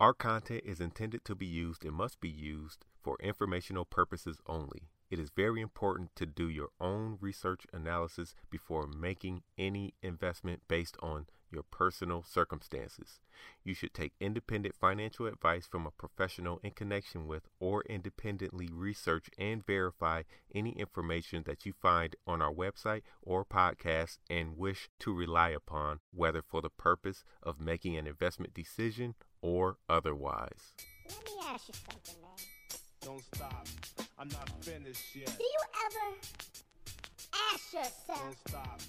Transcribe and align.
Our 0.00 0.14
content 0.14 0.62
is 0.64 0.80
intended 0.80 1.24
to 1.24 1.34
be 1.34 1.46
used 1.46 1.84
and 1.84 1.92
must 1.92 2.20
be 2.20 2.28
used 2.28 2.86
for 3.02 3.16
informational 3.20 3.84
purposes 3.84 4.40
only. 4.46 4.90
It 5.10 5.18
is 5.18 5.30
very 5.30 5.60
important 5.60 6.14
to 6.14 6.24
do 6.24 6.48
your 6.48 6.68
own 6.80 7.18
research 7.20 7.66
analysis 7.72 8.32
before 8.48 8.86
making 8.86 9.42
any 9.58 9.94
investment 10.00 10.62
based 10.68 10.96
on 11.02 11.26
your 11.50 11.62
personal 11.62 12.22
circumstances. 12.22 13.20
You 13.64 13.74
should 13.74 13.94
take 13.94 14.12
independent 14.20 14.74
financial 14.74 15.26
advice 15.26 15.66
from 15.66 15.86
a 15.86 15.90
professional 15.90 16.60
in 16.62 16.72
connection 16.72 17.26
with 17.26 17.48
or 17.60 17.82
independently 17.88 18.68
research 18.72 19.30
and 19.38 19.64
verify 19.64 20.22
any 20.54 20.70
information 20.78 21.44
that 21.46 21.64
you 21.64 21.72
find 21.72 22.16
on 22.26 22.42
our 22.42 22.52
website 22.52 23.02
or 23.22 23.44
podcast 23.44 24.18
and 24.28 24.56
wish 24.56 24.88
to 25.00 25.14
rely 25.14 25.50
upon, 25.50 26.00
whether 26.12 26.42
for 26.42 26.60
the 26.62 26.70
purpose 26.70 27.24
of 27.42 27.60
making 27.60 27.96
an 27.96 28.06
investment 28.06 28.54
decision 28.54 29.14
or 29.40 29.76
otherwise. 29.88 30.74
Let 31.08 31.24
me 31.24 31.32
ask 31.46 31.68
you 31.68 31.74
something, 31.90 32.22
man. 32.22 32.78
Don't 33.00 33.24
stop. 33.34 33.66
I'm 34.18 34.28
not 34.28 34.50
finished 34.64 35.14
yet. 35.14 35.26
Do 35.38 35.44
you 35.44 35.60
ever 35.86 36.16
ask 37.52 37.72
yourself, 37.72 38.22
Don't 38.22 38.48
stop. 38.48 38.80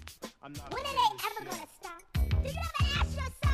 I'm 0.41 0.54
not 0.54 0.73
when 0.73 0.86
are 0.86 0.94
they 0.94 1.26
ever 1.28 1.50
gonna 1.50 1.68
stop? 1.80 2.09
Do 2.44 2.50
you 2.50 3.48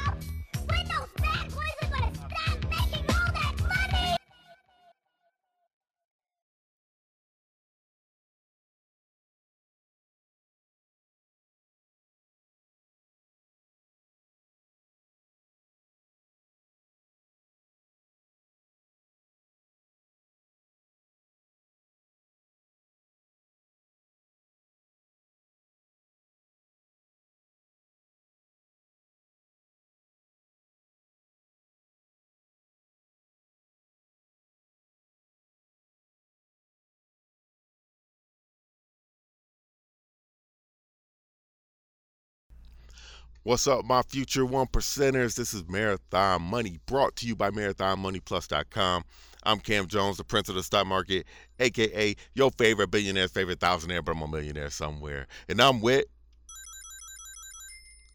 What's 43.45 43.67
up, 43.67 43.85
my 43.85 44.01
future 44.01 44.43
one 44.43 44.65
percenters? 44.65 45.35
This 45.35 45.53
is 45.53 45.63
Marathon 45.67 46.41
Money 46.41 46.79
brought 46.87 47.15
to 47.17 47.27
you 47.27 47.35
by 47.35 47.51
MarathonMoneyPlus.com. 47.51 49.03
I'm 49.43 49.59
Cam 49.59 49.85
Jones, 49.85 50.17
the 50.17 50.23
prince 50.23 50.49
of 50.49 50.55
the 50.55 50.63
stock 50.63 50.87
market, 50.87 51.27
aka 51.59 52.15
your 52.33 52.49
favorite 52.49 52.89
billionaire's 52.89 53.29
favorite 53.29 53.59
thousandaire, 53.59 54.03
but 54.03 54.13
I'm 54.13 54.23
a 54.23 54.27
millionaire 54.27 54.71
somewhere. 54.71 55.27
And 55.47 55.61
I'm 55.61 55.79
with 55.79 56.05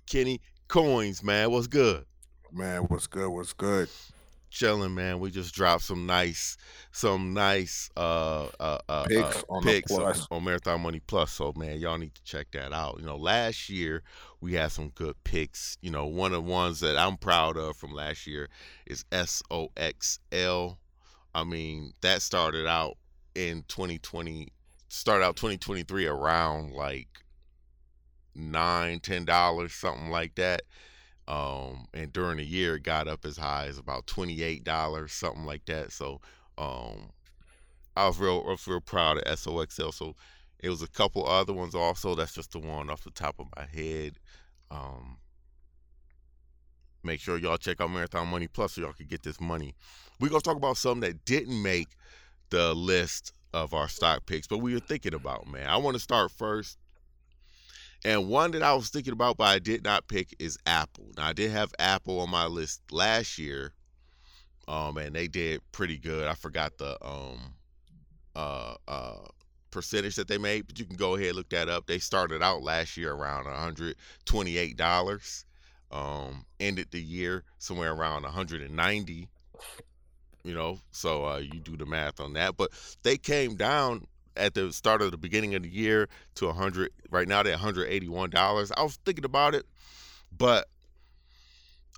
Kenny 0.06 0.41
Coins, 0.67 1.22
man. 1.22 1.53
What's 1.53 1.69
good? 1.69 2.06
Man, 2.50 2.81
what's 2.89 3.06
good? 3.06 3.28
What's 3.28 3.53
good? 3.53 3.89
Chilling, 4.51 4.95
man. 4.95 5.20
We 5.20 5.31
just 5.31 5.55
dropped 5.55 5.84
some 5.84 6.06
nice, 6.06 6.56
some 6.93 7.33
nice 7.33 7.89
uh 7.97 8.48
uh 8.59 8.79
uh 8.89 9.05
Picks 9.05 9.37
uh, 9.37 9.43
on 9.48 9.62
picks 9.62 9.93
on, 9.93 10.15
on 10.31 10.45
Marathon 10.45 10.81
Money 10.83 11.01
Plus. 11.06 11.33
So 11.33 11.53
man, 11.56 11.79
y'all 11.79 11.98
need 11.98 12.15
to 12.15 12.25
check 12.25 12.48
that 12.53 12.73
out. 12.73 12.97
You 12.98 13.06
know, 13.06 13.17
last 13.17 13.69
year 13.71 14.03
we 14.41 14.55
had 14.55 14.73
some 14.73 14.89
good 14.91 15.15
picks. 15.25 15.78
You 15.81 15.91
know, 15.91 16.06
one 16.06 16.33
of 16.33 16.45
the 16.45 16.51
ones 16.51 16.81
that 16.81 16.97
I'm 16.98 17.17
proud 17.17 17.56
of 17.56 17.77
from 17.77 17.93
last 17.93 18.27
year 18.27 18.48
is 18.87 19.05
SOXL. 19.12 20.77
I 21.34 21.45
mean, 21.45 21.93
that 22.01 22.23
started 22.23 22.67
out 22.67 22.97
in 23.34 23.65
2020, 23.69 24.48
started 24.89 25.25
out 25.25 25.37
2023 25.37 26.06
around 26.06 26.73
like 26.73 27.09
nine, 28.34 29.00
ten 29.00 29.25
dollars, 29.25 29.72
something 29.72 30.11
like 30.11 30.34
that. 30.37 30.62
Um, 31.31 31.87
and 31.95 32.13
during 32.13 32.39
the 32.39 32.45
year, 32.45 32.75
it 32.75 32.83
got 32.83 33.07
up 33.07 33.25
as 33.25 33.37
high 33.37 33.67
as 33.67 33.79
about 33.79 34.09
twenty 34.09 34.43
eight 34.43 34.65
dollars, 34.65 35.13
something 35.13 35.45
like 35.45 35.65
that. 35.67 35.93
So, 35.93 36.21
um, 36.59 37.11
I 37.97 38.09
was 38.09 38.19
real, 38.19 38.43
I 38.49 38.51
was 38.51 38.67
real 38.67 38.81
proud 38.81 39.19
of 39.19 39.39
SOXL. 39.39 39.95
So, 39.95 40.17
it 40.59 40.69
was 40.71 40.83
a 40.83 40.89
couple 40.89 41.25
other 41.25 41.53
ones 41.53 41.77
also. 41.77 42.17
That's 42.17 42.35
just 42.35 42.51
the 42.51 42.59
one 42.59 42.91
off 42.91 43.05
the 43.05 43.13
top 43.13 43.37
of 43.39 43.47
my 43.57 43.65
head. 43.73 44.19
Um, 44.73 45.19
make 47.05 47.21
sure 47.21 47.39
y'all 47.39 47.59
check 47.59 47.81
out 47.81 47.93
Marathon 47.93 48.27
Money 48.27 48.49
Plus 48.49 48.73
so 48.73 48.81
y'all 48.81 48.93
can 48.93 49.07
get 49.07 49.23
this 49.23 49.41
money. 49.41 49.77
We're 50.19 50.31
gonna 50.31 50.41
talk 50.41 50.57
about 50.57 50.79
something 50.79 51.09
that 51.09 51.25
didn't 51.27 51.62
make 51.62 51.91
the 52.51 52.75
list 52.75 53.33
of 53.55 53.73
our 53.73 53.89
stock 53.89 54.27
picks, 54.27 54.49
but 54.49 54.59
we 54.59 54.75
were 54.75 54.81
thinking 54.81 55.15
about, 55.15 55.47
man. 55.47 55.69
I 55.69 55.77
want 55.77 55.95
to 55.95 56.03
start 56.03 56.33
first. 56.33 56.77
And 58.05 58.28
one 58.28 58.53
that 58.53 58.62
I 58.62 58.72
was 58.75 58.88
thinking 58.88 59.12
about, 59.12 59.37
but 59.37 59.44
I 59.44 59.59
did 59.59 59.84
not 59.84 60.09
pick, 60.09 60.34
is 60.38 60.59
Apple. 60.66 61.06
Now 61.16 61.27
I 61.27 61.33
did 61.33 61.50
have 61.50 61.72
Apple 61.78 62.21
on 62.21 62.31
my 62.31 62.47
list 62.47 62.81
last 62.91 63.38
year, 63.38 63.75
um, 64.69 64.97
and 64.97 65.15
they 65.15 65.28
did 65.28 65.61
pretty 65.72 65.99
good. 65.99 66.27
I 66.27 66.34
forgot 66.34 66.78
the 66.78 66.97
um, 67.05 67.55
uh, 68.34 68.75
uh, 68.88 69.19
percentage 69.71 70.16
that 70.16 70.28
they 70.28 70.38
made, 70.38 70.66
but 70.66 70.78
you 70.78 70.87
can 70.87 70.97
go 70.97 71.15
ahead 71.15 71.28
and 71.28 71.37
look 71.37 71.50
that 71.50 71.69
up. 71.69 71.87
They 71.87 71.99
started 71.99 72.43
out 72.43 72.62
last 72.62 72.97
year 72.97 73.12
around 73.12 73.44
128 73.44 74.77
dollars, 74.77 75.44
um, 75.91 76.47
ended 76.59 76.88
the 76.91 77.03
year 77.03 77.44
somewhere 77.59 77.93
around 77.93 78.22
190. 78.22 79.28
You 80.43 80.55
know, 80.55 80.78
so 80.91 81.27
uh, 81.27 81.37
you 81.37 81.61
do 81.61 81.77
the 81.77 81.84
math 81.84 82.19
on 82.19 82.32
that. 82.32 82.56
But 82.56 82.71
they 83.03 83.19
came 83.19 83.56
down 83.56 84.06
at 84.37 84.55
the 84.55 84.73
start 84.73 85.03
of 85.03 85.11
the 85.11 85.19
beginning 85.19 85.55
of 85.55 85.63
the 85.63 85.69
year 85.69 86.09
to 86.37 86.47
100. 86.47 86.93
Right 87.11 87.29
now 87.29 87.43
they're 87.43 87.53
181 87.53 88.31
dollars. 88.31 88.73
I 88.77 88.83
was 88.83 88.97
thinking 89.05 89.25
about 89.25 89.55
it, 89.55 89.67
but 90.37 90.69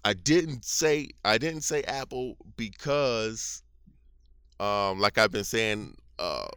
I 0.05 0.15
didn't 0.15 0.65
say 0.65 1.11
I 1.25 1.39
didn't 1.39 1.63
say 1.63 1.83
Apple 1.85 2.37
because, 2.57 3.63
um, 4.59 4.99
like 4.99 5.19
I've 5.19 5.31
been 5.31 5.45
saying, 5.45 5.97
uh, 6.19 6.49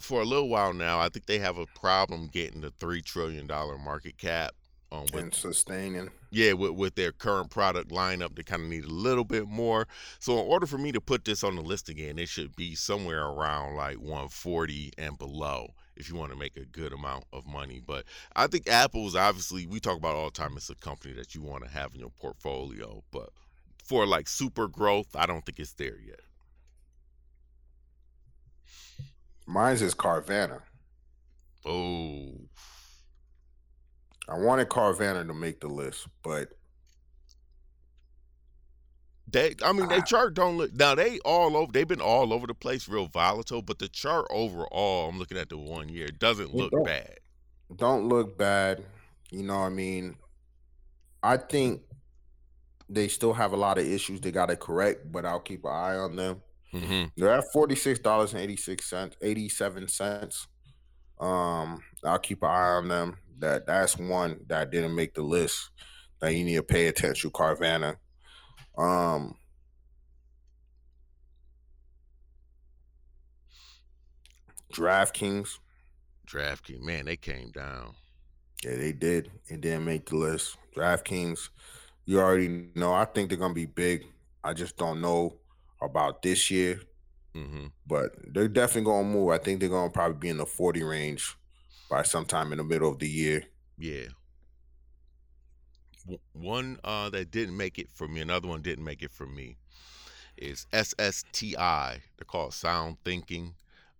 for 0.00 0.20
a 0.20 0.24
little 0.24 0.48
while 0.48 0.74
now, 0.74 1.00
I 1.00 1.08
think 1.08 1.26
they 1.26 1.38
have 1.38 1.58
a 1.58 1.66
problem 1.66 2.28
getting 2.28 2.60
the 2.60 2.70
three 2.72 3.02
trillion 3.02 3.46
dollar 3.46 3.78
market 3.78 4.18
cap. 4.18 4.52
Um, 4.92 5.10
with 5.14 5.24
And 5.24 5.34
sustaining. 5.34 6.10
yeah, 6.30 6.52
with, 6.52 6.72
with 6.72 6.94
their 6.96 7.12
current 7.12 7.50
product 7.50 7.90
lineup, 7.90 8.36
they 8.36 8.42
kind 8.42 8.62
of 8.62 8.68
need 8.68 8.84
a 8.84 8.88
little 8.90 9.24
bit 9.24 9.48
more. 9.48 9.88
So, 10.18 10.34
in 10.38 10.46
order 10.46 10.66
for 10.66 10.76
me 10.78 10.92
to 10.92 11.00
put 11.00 11.24
this 11.24 11.42
on 11.42 11.56
the 11.56 11.62
list 11.62 11.88
again, 11.88 12.18
it 12.18 12.28
should 12.28 12.54
be 12.56 12.74
somewhere 12.74 13.24
around 13.24 13.76
like 13.76 13.96
140 13.98 14.92
and 14.98 15.18
below 15.18 15.72
if 15.96 16.10
you 16.10 16.16
want 16.16 16.30
to 16.32 16.38
make 16.38 16.56
a 16.58 16.66
good 16.66 16.92
amount 16.92 17.24
of 17.32 17.46
money. 17.46 17.80
But 17.84 18.04
I 18.36 18.46
think 18.48 18.68
Apple's 18.68 19.16
obviously, 19.16 19.66
we 19.66 19.80
talk 19.80 19.96
about 19.96 20.14
all 20.14 20.26
the 20.26 20.30
time, 20.32 20.56
it's 20.56 20.68
a 20.70 20.74
company 20.74 21.14
that 21.14 21.34
you 21.34 21.42
want 21.42 21.64
to 21.64 21.70
have 21.70 21.94
in 21.94 22.00
your 22.00 22.10
portfolio. 22.10 23.02
But 23.10 23.30
for 23.84 24.06
like 24.06 24.28
super 24.28 24.68
growth, 24.68 25.16
I 25.16 25.24
don't 25.26 25.44
think 25.46 25.58
it's 25.58 25.72
there 25.72 25.98
yet. 26.06 26.20
Mine's 29.46 29.82
is 29.82 29.94
Carvana. 29.94 30.60
Oh, 31.64 32.34
I 34.32 34.38
wanted 34.38 34.68
Carvana 34.70 35.26
to 35.26 35.34
make 35.34 35.60
the 35.60 35.68
list, 35.68 36.06
but 36.22 36.48
They, 39.30 39.54
I 39.64 39.72
mean, 39.72 39.88
they 39.88 39.98
Ah. 39.98 40.00
chart 40.00 40.34
don't 40.34 40.58
look 40.58 40.74
now. 40.74 40.94
They 40.94 41.18
all 41.20 41.56
over. 41.56 41.72
They've 41.72 41.88
been 41.88 42.00
all 42.02 42.32
over 42.34 42.46
the 42.46 42.54
place, 42.54 42.86
real 42.88 43.06
volatile. 43.06 43.62
But 43.62 43.78
the 43.78 43.88
chart 43.88 44.26
overall, 44.30 45.08
I'm 45.08 45.18
looking 45.18 45.38
at 45.38 45.48
the 45.48 45.56
one 45.56 45.88
year, 45.88 46.08
doesn't 46.08 46.54
look 46.54 46.70
don't. 46.72 46.84
bad. 46.84 47.18
don't 47.76 48.08
look 48.08 48.36
bad. 48.36 48.84
You 49.30 49.42
know 49.44 49.54
what 49.60 49.66
I 49.66 49.70
mean? 49.70 50.16
I 51.22 51.38
think 51.38 51.82
they 52.90 53.08
still 53.08 53.32
have 53.32 53.52
a 53.52 53.56
lot 53.56 53.78
of 53.78 53.86
issues 53.86 54.20
they 54.20 54.32
got 54.32 54.46
to 54.46 54.56
correct, 54.56 55.10
but 55.10 55.24
I'll 55.24 55.40
keep 55.40 55.64
an 55.64 55.70
eye 55.70 55.96
on 55.96 56.16
them. 56.16 56.42
hmm 56.72 57.04
They're 57.16 57.32
at 57.32 57.44
forty 57.52 57.74
six 57.76 58.00
dollars 58.00 58.32
and 58.34 58.42
eighty 58.42 58.56
six 58.56 58.84
cents, 58.90 59.16
eighty 59.22 59.48
seven 59.48 59.88
cents. 59.88 60.46
Um, 61.18 61.82
I'll 62.04 62.18
keep 62.18 62.42
an 62.42 62.50
eye 62.50 62.72
on 62.76 62.88
them. 62.88 63.16
That 63.42 63.66
that's 63.66 63.98
one 63.98 64.40
that 64.48 64.70
didn't 64.70 64.94
make 64.94 65.14
the 65.14 65.22
list 65.22 65.70
that 66.20 66.34
you 66.34 66.44
need 66.44 66.56
to 66.56 66.62
pay 66.62 66.86
attention. 66.88 67.30
to, 67.30 67.36
Carvana. 67.36 67.96
Um, 68.78 69.36
DraftKings. 74.72 75.58
DraftKings, 76.26 76.80
man, 76.82 77.06
they 77.06 77.16
came 77.16 77.50
down. 77.50 77.94
Yeah, 78.64 78.76
they 78.76 78.92
did. 78.92 79.30
It 79.48 79.60
didn't 79.60 79.84
make 79.84 80.06
the 80.08 80.16
list. 80.16 80.56
DraftKings, 80.76 81.50
you 82.06 82.20
already 82.20 82.70
know. 82.76 82.94
I 82.94 83.06
think 83.06 83.28
they're 83.28 83.38
gonna 83.38 83.54
be 83.54 83.66
big. 83.66 84.06
I 84.44 84.54
just 84.54 84.76
don't 84.76 85.00
know 85.00 85.38
about 85.80 86.22
this 86.22 86.50
year, 86.50 86.80
hmm 87.34 87.66
but 87.86 88.12
they're 88.32 88.48
definitely 88.48 88.90
gonna 88.90 89.08
move. 89.08 89.30
I 89.30 89.38
think 89.38 89.60
they're 89.60 89.68
gonna 89.68 89.90
probably 89.90 90.18
be 90.18 90.28
in 90.30 90.38
the 90.38 90.46
40 90.46 90.84
range 90.84 91.36
by 91.92 92.02
sometime 92.02 92.52
in 92.52 92.58
the 92.58 92.64
middle 92.64 92.90
of 92.90 92.98
the 93.00 93.08
year. 93.08 93.44
Yeah, 93.76 94.06
one 96.32 96.78
uh, 96.82 97.10
that 97.10 97.30
didn't 97.30 97.54
make 97.54 97.78
it 97.78 97.90
for 97.90 98.08
me, 98.08 98.22
another 98.22 98.48
one 98.48 98.62
didn't 98.62 98.84
make 98.84 99.02
it 99.02 99.10
for 99.10 99.26
me, 99.26 99.58
is 100.38 100.66
SSTI. 100.72 102.00
They're 102.16 102.24
called 102.26 102.52
SoundThinking. 102.52 103.52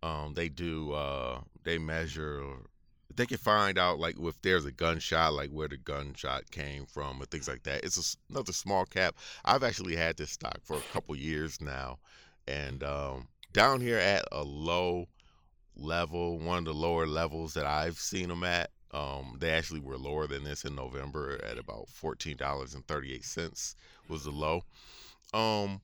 Um, 0.02 0.32
they 0.34 0.48
do 0.48 0.92
uh, 0.92 1.42
they 1.64 1.76
measure. 1.76 2.42
They 3.14 3.26
can 3.26 3.36
find 3.36 3.76
out 3.76 3.98
like 3.98 4.16
if 4.18 4.40
there's 4.40 4.64
a 4.64 4.72
gunshot, 4.72 5.34
like 5.34 5.50
where 5.50 5.68
the 5.68 5.76
gunshot 5.76 6.50
came 6.50 6.86
from, 6.86 7.20
and 7.20 7.30
things 7.30 7.46
like 7.46 7.64
that. 7.64 7.84
It's 7.84 7.98
a 7.98 8.32
another 8.32 8.52
small 8.52 8.86
cap. 8.86 9.16
I've 9.44 9.62
actually 9.62 9.96
had 9.96 10.16
this 10.16 10.30
stock 10.30 10.60
for 10.62 10.78
a 10.78 10.92
couple 10.94 11.14
years 11.14 11.60
now, 11.60 11.98
and 12.48 12.82
um, 12.82 13.28
down 13.52 13.82
here 13.82 13.98
at 13.98 14.24
a 14.32 14.42
low 14.42 15.08
level, 15.76 16.38
one 16.38 16.58
of 16.58 16.64
the 16.64 16.74
lower 16.74 17.06
levels 17.06 17.54
that 17.54 17.66
I've 17.66 17.98
seen 17.98 18.28
them 18.28 18.44
at. 18.44 18.70
Um, 18.92 19.36
they 19.40 19.50
actually 19.50 19.80
were 19.80 19.96
lower 19.96 20.26
than 20.26 20.44
this 20.44 20.64
in 20.64 20.74
November 20.74 21.40
at 21.44 21.58
about 21.58 21.88
fourteen 21.88 22.36
dollars 22.36 22.74
and 22.74 22.86
thirty 22.86 23.14
eight 23.14 23.24
cents 23.24 23.74
was 24.08 24.24
the 24.24 24.30
low. 24.30 24.64
Um, 25.32 25.80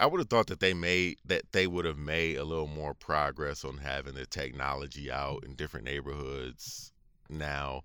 I 0.00 0.06
would 0.06 0.20
have 0.20 0.28
thought 0.28 0.46
that 0.48 0.60
they 0.60 0.74
made 0.74 1.18
that 1.26 1.52
they 1.52 1.66
would 1.66 1.84
have 1.84 1.98
made 1.98 2.36
a 2.36 2.44
little 2.44 2.66
more 2.66 2.94
progress 2.94 3.64
on 3.64 3.78
having 3.78 4.14
the 4.14 4.26
technology 4.26 5.10
out 5.10 5.44
in 5.44 5.54
different 5.54 5.86
neighborhoods 5.86 6.92
now, 7.28 7.82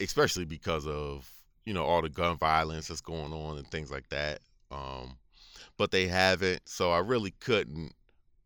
especially 0.00 0.44
because 0.44 0.86
of 0.86 1.30
you 1.64 1.74
know 1.74 1.84
all 1.84 2.02
the 2.02 2.08
gun 2.08 2.36
violence 2.36 2.88
that's 2.88 3.00
going 3.00 3.32
on 3.32 3.58
and 3.58 3.66
things 3.68 3.90
like 3.90 4.08
that. 4.10 4.40
Um, 4.70 5.16
but 5.76 5.90
they 5.90 6.06
haven't, 6.06 6.62
so 6.68 6.90
I 6.90 6.98
really 6.98 7.32
couldn't 7.40 7.92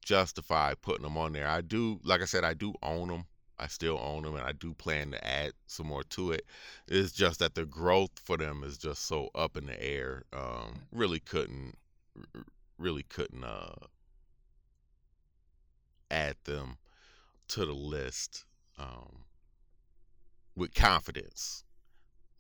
justify 0.09 0.73
putting 0.81 1.03
them 1.03 1.19
on 1.19 1.35
there. 1.35 1.47
I 1.47 1.61
do, 1.61 2.01
like 2.03 2.23
I 2.23 2.25
said, 2.25 2.43
I 2.43 2.55
do 2.55 2.73
own 2.83 3.09
them. 3.09 3.27
I 3.59 3.67
still 3.67 3.99
own 4.03 4.23
them, 4.23 4.37
and 4.37 4.45
I 4.45 4.53
do 4.53 4.73
plan 4.73 5.11
to 5.11 5.27
add 5.27 5.53
some 5.67 5.89
more 5.89 6.05
to 6.05 6.33
it. 6.33 6.47
It's 6.87 7.13
just 7.13 7.41
that 7.41 7.55
the 7.55 7.67
growth 7.67 8.13
for 8.25 8.39
them 8.39 8.63
is 8.65 8.79
just 8.79 9.05
so 9.07 9.29
up 9.35 9.57
in 9.57 9.67
the 9.67 9.83
air. 9.83 10.23
Um, 10.33 10.87
really 10.93 11.21
couldn't, 11.21 11.77
really 12.79 13.03
couldn't 13.03 13.45
uh, 13.45 13.75
add 16.11 16.37
them 16.45 16.79
to 17.49 17.67
the 17.67 17.73
list 17.73 18.47
um, 18.79 19.25
with 20.57 20.73
confidence. 20.73 21.65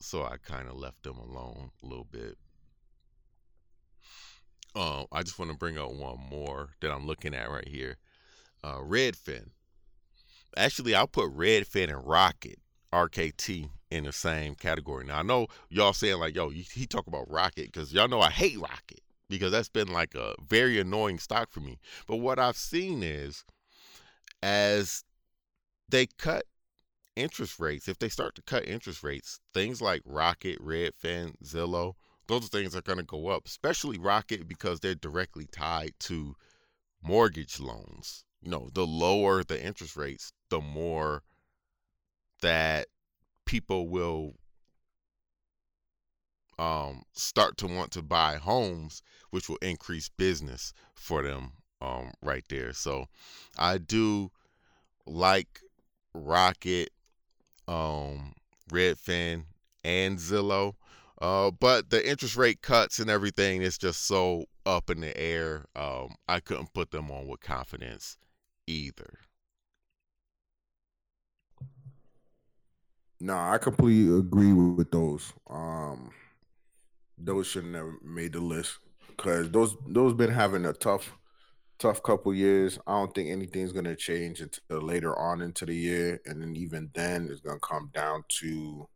So 0.00 0.22
I 0.22 0.36
kind 0.42 0.68
of 0.68 0.76
left 0.76 1.02
them 1.02 1.18
alone 1.18 1.72
a 1.82 1.86
little 1.86 2.06
bit. 2.10 2.38
Um, 4.78 5.06
I 5.10 5.24
just 5.24 5.40
want 5.40 5.50
to 5.50 5.56
bring 5.56 5.76
up 5.76 5.90
one 5.92 6.20
more 6.30 6.68
that 6.80 6.92
I'm 6.92 7.04
looking 7.04 7.34
at 7.34 7.50
right 7.50 7.66
here. 7.66 7.96
Uh, 8.62 8.76
Redfin. 8.76 9.48
Actually, 10.56 10.94
I'll 10.94 11.08
put 11.08 11.36
Redfin 11.36 11.88
and 11.88 12.06
Rocket 12.06 12.60
RKT 12.92 13.70
in 13.90 14.04
the 14.04 14.12
same 14.12 14.54
category. 14.54 15.04
Now 15.04 15.18
I 15.18 15.22
know 15.22 15.48
y'all 15.68 15.92
saying 15.92 16.18
like, 16.18 16.36
"Yo, 16.36 16.50
he 16.50 16.86
talk 16.86 17.08
about 17.08 17.28
Rocket," 17.28 17.72
because 17.72 17.92
y'all 17.92 18.06
know 18.06 18.20
I 18.20 18.30
hate 18.30 18.56
Rocket 18.56 19.00
because 19.28 19.50
that's 19.50 19.68
been 19.68 19.88
like 19.88 20.14
a 20.14 20.36
very 20.46 20.78
annoying 20.78 21.18
stock 21.18 21.50
for 21.50 21.60
me. 21.60 21.80
But 22.06 22.18
what 22.18 22.38
I've 22.38 22.56
seen 22.56 23.02
is, 23.02 23.44
as 24.44 25.02
they 25.88 26.06
cut 26.06 26.44
interest 27.16 27.58
rates, 27.58 27.88
if 27.88 27.98
they 27.98 28.08
start 28.08 28.36
to 28.36 28.42
cut 28.42 28.64
interest 28.64 29.02
rates, 29.02 29.40
things 29.52 29.82
like 29.82 30.02
Rocket, 30.04 30.64
Redfin, 30.64 31.34
Zillow, 31.42 31.94
those 32.28 32.48
things 32.48 32.76
are 32.76 32.82
going 32.82 32.98
to 32.98 33.04
go 33.04 33.28
up, 33.28 33.46
especially 33.46 33.98
Rocket 33.98 34.46
because 34.46 34.80
they're 34.80 34.94
directly 34.94 35.46
tied 35.50 35.94
to 36.00 36.36
mortgage 37.02 37.58
loans. 37.58 38.24
You 38.42 38.50
know, 38.50 38.68
the 38.72 38.86
lower 38.86 39.42
the 39.42 39.62
interest 39.62 39.96
rates, 39.96 40.32
the 40.50 40.60
more 40.60 41.22
that 42.40 42.86
people 43.46 43.88
will 43.88 44.34
um, 46.58 47.02
start 47.12 47.56
to 47.58 47.66
want 47.66 47.92
to 47.92 48.02
buy 48.02 48.36
homes, 48.36 49.02
which 49.30 49.48
will 49.48 49.58
increase 49.62 50.08
business 50.08 50.72
for 50.94 51.22
them 51.22 51.52
um, 51.80 52.12
right 52.22 52.44
there. 52.48 52.72
So 52.72 53.06
I 53.56 53.78
do 53.78 54.30
like 55.06 55.60
Rocket, 56.14 56.90
um, 57.66 58.34
Redfin, 58.70 59.44
and 59.84 60.18
Zillow. 60.18 60.74
Uh, 61.20 61.50
but 61.50 61.90
the 61.90 62.08
interest 62.08 62.36
rate 62.36 62.62
cuts 62.62 63.00
and 63.00 63.10
everything 63.10 63.60
is 63.60 63.76
just 63.76 64.06
so 64.06 64.44
up 64.66 64.88
in 64.88 65.00
the 65.00 65.16
air. 65.18 65.66
Um, 65.74 66.14
I 66.28 66.40
couldn't 66.40 66.72
put 66.72 66.90
them 66.90 67.10
on 67.10 67.26
with 67.26 67.40
confidence 67.40 68.16
either. 68.66 69.18
No, 73.20 73.36
I 73.36 73.58
completely 73.58 74.16
agree 74.16 74.52
with, 74.52 74.76
with 74.76 74.90
those. 74.92 75.32
Um, 75.50 76.12
those 77.16 77.48
shouldn't 77.48 77.74
have 77.74 77.94
made 78.04 78.32
the 78.32 78.40
list 78.40 78.78
because 79.08 79.50
those 79.50 79.76
those 79.88 80.14
been 80.14 80.30
having 80.30 80.64
a 80.66 80.72
tough, 80.72 81.12
tough 81.80 82.00
couple 82.00 82.32
years. 82.32 82.78
I 82.86 82.92
don't 82.92 83.12
think 83.12 83.30
anything's 83.30 83.72
gonna 83.72 83.96
change 83.96 84.40
until 84.40 84.86
later 84.86 85.18
on 85.18 85.42
into 85.42 85.66
the 85.66 85.74
year, 85.74 86.20
and 86.26 86.40
then 86.40 86.54
even 86.54 86.90
then, 86.94 87.28
it's 87.28 87.40
gonna 87.40 87.58
come 87.58 87.90
down 87.92 88.22
to 88.40 88.88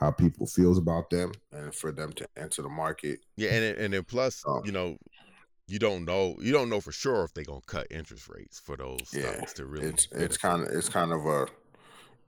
how 0.00 0.10
people 0.10 0.46
feels 0.46 0.78
about 0.78 1.10
them 1.10 1.32
and 1.52 1.74
for 1.74 1.92
them 1.92 2.12
to 2.14 2.26
enter 2.36 2.62
the 2.62 2.68
market. 2.70 3.20
Yeah, 3.36 3.50
and 3.50 3.78
and 3.78 3.94
then 3.94 4.04
plus, 4.04 4.46
Um, 4.46 4.62
you 4.64 4.72
know, 4.72 4.96
you 5.68 5.78
don't 5.78 6.04
know 6.04 6.36
you 6.40 6.52
don't 6.52 6.68
know 6.70 6.80
for 6.80 6.92
sure 6.92 7.24
if 7.24 7.34
they're 7.34 7.44
gonna 7.44 7.60
cut 7.66 7.86
interest 7.90 8.28
rates 8.28 8.58
for 8.60 8.76
those 8.76 9.12
Yeah, 9.12 9.22
stocks 9.32 9.52
to 9.54 9.66
really. 9.66 9.88
it's 9.88 10.08
it's 10.12 10.36
kind 10.36 10.62
of 10.62 10.68
it's 10.72 10.88
kind 10.88 11.12
of 11.12 11.26
a 11.26 11.48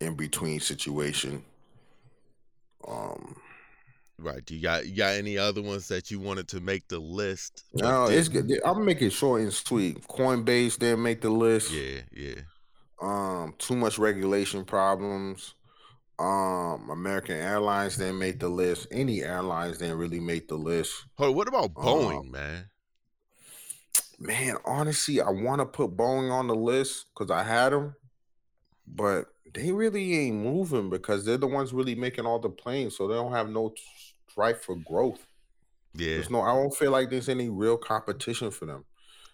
in 0.01 0.17
between 0.17 0.61
situation. 0.61 1.45
Um, 2.87 3.37
right. 4.19 4.45
Do 4.45 4.55
you 4.55 4.63
got 4.63 4.87
you 4.87 4.97
got 4.97 5.15
any 5.15 5.39
other 5.39 5.63
ones 5.63 5.89
that 5.89 6.11
you 6.11 6.21
wanted 6.21 6.49
to 6.49 6.61
make 6.61 6.89
the 6.89 6.99
list? 6.99 7.65
no, 7.75 8.07
it's 8.07 8.29
good. 8.29 8.51
I'm 8.65 8.85
making 8.85 9.11
short 9.11 9.43
and 9.43 9.53
sweet. 9.53 10.07
Coinbase 10.09 10.79
didn't 10.79 11.03
make 11.03 11.21
the 11.21 11.31
list. 11.31 11.71
Yeah, 11.71 12.03
yeah. 12.13 12.43
Um, 13.01 13.55
too 13.59 13.77
much 13.77 13.99
regulation 13.99 14.65
problems. 14.65 15.55
Um, 16.19 16.91
American 16.91 17.37
Airlines 17.37 17.97
didn't 17.97 18.19
make 18.19 18.39
the 18.39 18.49
list. 18.49 18.87
Any 18.91 19.23
airlines 19.23 19.79
didn't 19.79 19.99
really 19.99 20.21
make 20.21 20.49
the 20.49 20.57
list. 20.57 20.93
Hold 21.19 21.37
what 21.37 21.49
about 21.49 21.73
Um, 21.77 21.85
Boeing, 21.85 22.31
man? 22.31 22.71
Man, 24.19 24.57
honestly, 24.65 25.21
I 25.21 25.31
want 25.31 25.61
to 25.61 25.67
put 25.67 25.97
Boeing 25.97 26.31
on 26.31 26.47
the 26.47 26.55
list 26.55 27.07
because 27.13 27.31
I 27.31 27.43
had 27.43 27.73
them, 27.73 27.97
but 28.87 29.27
they 29.53 29.73
really 29.73 30.17
ain't 30.19 30.37
moving 30.37 30.91
because 30.91 31.25
they're 31.25 31.37
the 31.37 31.47
ones 31.47 31.73
really 31.73 31.95
making 31.95 32.27
all 32.27 32.39
the 32.39 32.51
planes, 32.51 32.97
so 32.97 33.09
they 33.09 33.15
don't 33.15 33.33
have 33.33 33.49
no 33.49 33.75
strife 34.29 34.63
for 34.63 34.77
growth. 34.77 35.27
Yeah, 35.95 36.15
There's 36.15 36.31
no, 36.31 36.41
I 36.41 36.55
don't 36.55 36.75
feel 36.75 36.91
like 36.91 37.11
there's 37.11 37.29
any 37.29 37.49
real 37.49 37.77
competition 37.77 38.51
for 38.51 38.67
them. 38.67 38.85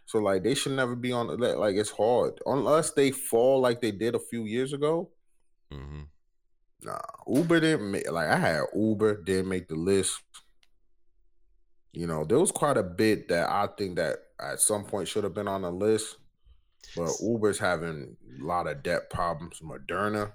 So 0.06 0.19
like 0.20 0.42
they 0.42 0.54
should 0.54 0.73
never 0.73 0.97
be 0.97 1.12
on. 1.12 1.37
Like 1.38 1.76
it's 1.76 1.90
hard 1.90 2.40
unless 2.47 2.92
they 2.92 3.11
fall 3.11 3.61
like 3.61 3.82
they 3.82 3.90
did 3.90 4.14
a 4.14 4.18
few 4.18 4.44
years 4.44 4.73
ago. 4.73 5.11
hmm 5.70 6.04
Nah, 6.82 7.00
Uber 7.26 7.61
didn't 7.61 7.90
make. 7.90 8.11
Like 8.11 8.28
I 8.28 8.37
had 8.37 8.62
Uber 8.75 9.23
didn't 9.23 9.49
make 9.49 9.68
the 9.68 9.75
list. 9.75 10.20
You 11.92 12.06
know, 12.06 12.25
there 12.25 12.38
was 12.38 12.52
quite 12.52 12.76
a 12.76 12.82
bit 12.82 13.28
that 13.28 13.49
I 13.49 13.68
think 13.76 13.97
that 13.97 14.18
at 14.40 14.61
some 14.61 14.85
point 14.85 15.08
should 15.08 15.25
have 15.25 15.35
been 15.35 15.49
on 15.49 15.62
the 15.62 15.73
list, 15.73 16.16
but 16.97 17.11
Uber's 17.20 17.58
having 17.58 18.16
a 18.40 18.44
lot 18.44 18.68
of 18.68 18.82
debt 18.82 19.11
problems. 19.11 19.61
Moderna, 19.61 20.32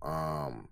um, 0.00 0.68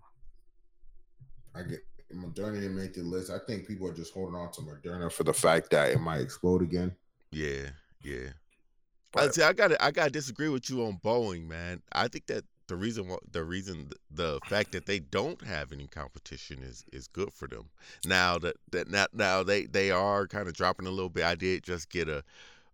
I 1.55 1.63
get 1.63 1.81
Moderna 2.15 2.55
didn't 2.55 2.77
make 2.77 2.95
the 2.95 3.03
list. 3.03 3.31
I 3.31 3.39
think 3.47 3.67
people 3.67 3.89
are 3.89 3.95
just 3.95 4.15
holding 4.15 4.37
on 4.37 4.51
to 4.53 4.63
Moderna 4.63 5.13
for 5.13 5.25
the 5.25 5.35
fact 5.35 5.71
that 5.71 5.91
it 5.91 6.01
might 6.01 6.21
explode 6.21 6.63
again. 6.63 6.95
yeah, 7.31 7.71
yeah. 8.03 8.31
I 9.17 9.29
see. 9.29 9.43
I 9.43 9.53
got 9.53 9.73
I 9.81 9.91
got 9.91 10.05
to 10.05 10.11
disagree 10.11 10.49
with 10.49 10.69
you 10.71 10.85
on 10.85 10.99
Boeing, 11.05 11.47
man. 11.47 11.83
I 11.93 12.09
think 12.09 12.27
that 12.27 12.45
the 12.69 12.77
reason 12.77 13.09
wh- 13.09 13.33
the 13.33 13.45
reason 13.45 13.91
the 14.11 14.41
fact 14.47 14.73
that 14.73 14.87
they 14.87 14.99
don't 15.01 15.43
have 15.47 15.73
any 15.73 15.87
competition 15.87 16.63
is 16.63 16.85
is 16.93 17.09
good 17.09 17.33
for 17.33 17.49
them. 17.49 17.65
Now 18.05 18.39
that 18.39 18.57
that 18.71 18.89
now, 18.89 19.07
now 19.13 19.43
they 19.43 19.65
they 19.67 19.91
are 19.91 20.27
kind 20.27 20.47
of 20.49 20.55
dropping 20.55 20.87
a 20.87 20.91
little 20.91 21.11
bit. 21.11 21.25
I 21.25 21.35
did 21.35 21.65
just 21.65 21.91
get 21.91 22.09
a 22.09 22.23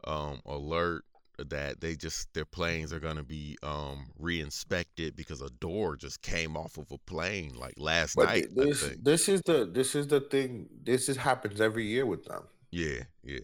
um 0.07 0.41
alert 0.47 1.05
that 1.39 1.81
they 1.81 1.97
just 1.97 2.33
their 2.35 2.45
planes 2.45 2.93
are 2.93 3.01
going 3.01 3.17
to 3.17 3.25
be 3.25 3.57
um 3.63 4.07
re-inspected 4.19 5.17
because 5.17 5.41
a 5.41 5.51
door 5.61 5.97
just 5.97 6.23
came 6.23 6.57
off 6.57 6.79
of 6.79 6.91
a 6.93 6.99
plane 6.99 7.55
like 7.57 7.75
last 7.77 8.17
but 8.17 8.27
night. 8.27 8.49
thi- 8.55 8.55
this 8.55 8.91
this 9.03 9.29
is 9.29 9.43
the 9.43 9.65
this 9.65 9.95
is 9.95 10.07
the 10.09 10.21
thing. 10.21 10.69
This 10.85 11.09
is 11.09 11.17
happens 11.17 11.61
every 11.61 11.87
year 11.87 12.07
with 12.07 12.25
them. 12.25 12.43
Yeah, 12.71 13.03
yeah. 13.25 13.39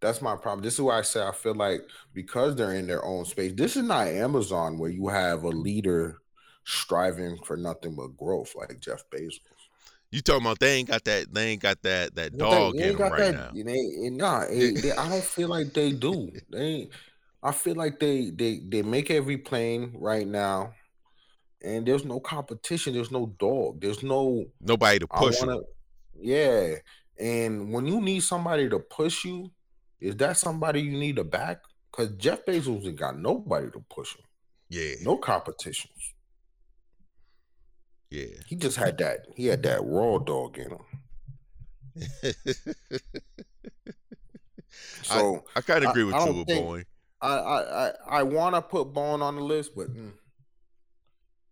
That's 0.00 0.22
my 0.22 0.34
problem. 0.36 0.62
This 0.62 0.74
is 0.74 0.80
why 0.80 0.98
I 0.98 1.02
say 1.02 1.22
I 1.22 1.32
feel 1.32 1.54
like 1.54 1.82
because 2.14 2.56
they're 2.56 2.74
in 2.74 2.86
their 2.86 3.04
own 3.04 3.24
space. 3.24 3.52
This 3.54 3.76
is 3.76 3.82
not 3.82 4.06
Amazon 4.08 4.78
where 4.78 4.90
you 4.90 5.08
have 5.08 5.44
a 5.44 5.48
leader 5.48 6.18
striving 6.64 7.36
for 7.44 7.56
nothing 7.56 7.94
but 7.94 8.16
growth 8.16 8.54
like 8.54 8.80
Jeff 8.80 9.04
Bezos. 9.10 9.40
You 10.10 10.20
talking 10.22 10.44
about 10.46 10.58
they 10.58 10.74
ain't 10.76 10.88
got 10.88 11.04
that 11.04 11.32
they 11.32 11.48
ain't 11.50 11.62
got 11.62 11.82
that 11.82 12.14
that 12.16 12.32
Well, 12.34 12.50
dog 12.50 12.76
they 12.76 12.88
in 12.90 12.96
them 12.96 13.12
right 13.12 13.18
that- 13.32 13.54
now. 13.54 13.62
They, 13.64 14.10
nah, 14.10 14.40
eh, 14.48 14.72
they- 14.80 14.92
I 14.92 15.08
don't 15.08 15.22
feel 15.22 15.48
like 15.48 15.72
they 15.72 15.92
do. 15.92 16.32
They, 16.50 16.88
I 17.42 17.52
feel 17.52 17.76
like 17.76 18.00
they 18.00 18.30
they 18.30 18.60
they 18.66 18.82
make 18.82 19.10
every 19.10 19.36
plane 19.38 19.92
right 19.98 20.26
now. 20.26 20.74
and 21.62 21.84
there's 21.86 22.06
no 22.06 22.18
competition. 22.20 22.94
There's 22.94 23.10
no 23.10 23.26
dog. 23.38 23.82
There's 23.82 24.02
no 24.02 24.46
Nobody 24.62 24.98
to 25.00 25.06
push 25.06 25.38
wanna, 25.40 25.58
yeah. 26.18 26.76
And 27.18 27.70
when 27.70 27.86
you 27.86 28.00
need 28.00 28.20
somebody 28.20 28.66
to 28.70 28.78
push 28.78 29.26
you, 29.26 29.50
is 30.00 30.16
that 30.16 30.36
somebody 30.36 30.80
you 30.82 30.92
need 30.98 31.16
to 31.16 31.24
back? 31.24 31.62
Because 31.90 32.10
Jeff 32.16 32.44
Bezos 32.46 32.84
ain't 32.86 32.96
got 32.96 33.18
nobody 33.18 33.70
to 33.70 33.84
push 33.90 34.14
him. 34.16 34.24
Yeah, 34.68 34.94
No 35.02 35.16
competitions. 35.16 36.14
yeah. 38.10 38.26
He 38.46 38.54
just 38.56 38.76
had 38.76 38.98
that. 38.98 39.26
He 39.36 39.46
had 39.46 39.62
that 39.64 39.80
raw 39.84 40.18
dog 40.18 40.58
in 40.58 40.70
him. 40.70 40.84
So 45.02 45.44
I 45.56 45.60
kind 45.62 45.84
of 45.84 45.88
I- 45.88 45.90
agree 45.90 46.04
with 46.04 46.14
I 46.14 46.26
you 46.28 46.34
with 46.34 46.46
think-. 46.46 46.86
I 47.20 47.28
I 47.36 47.86
I, 47.88 47.92
I 48.08 48.22
want 48.22 48.54
to 48.54 48.62
put 48.62 48.92
Boeing 48.94 49.20
on 49.22 49.34
the 49.36 49.42
list, 49.42 49.72
but 49.74 49.88
mm, 49.94 50.12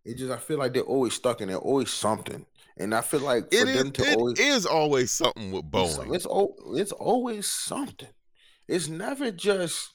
it 0.04 0.14
just 0.16 0.30
I 0.32 0.36
feel 0.38 0.58
like 0.58 0.72
they're 0.72 0.82
always 0.82 1.14
stuck 1.14 1.40
in 1.40 1.48
there, 1.48 1.56
always 1.58 1.90
something, 1.90 2.46
and 2.76 2.94
I 2.94 3.00
feel 3.00 3.20
like 3.20 3.50
for 3.50 3.56
It 3.56 3.68
is, 3.68 3.76
them 3.76 3.90
to 3.92 4.02
it 4.04 4.16
always 4.16 4.38
is 4.38 4.66
always 4.66 5.10
something 5.10 5.50
with 5.50 5.64
it's, 5.72 5.98
Boeing. 5.98 6.14
it's 6.14 6.26
al- 6.26 6.54
it's 6.76 6.92
always 6.92 7.48
something. 7.50 8.08
It's 8.68 8.88
never 8.88 9.30
just 9.30 9.92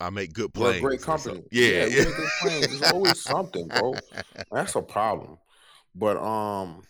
I 0.00 0.10
make 0.10 0.32
good 0.32 0.50
we're 0.56 0.76
a 0.76 0.80
great 0.80 1.02
company. 1.02 1.36
something. 1.36 1.48
Yeah, 1.52 1.86
yeah. 1.86 2.04
good 2.04 2.28
planes. 2.42 2.66
There's 2.66 2.92
always 2.92 3.22
something, 3.22 3.68
bro. 3.68 3.94
That's 4.50 4.74
a 4.74 4.82
problem. 4.82 5.38
But 5.94 6.16
um, 6.16 6.82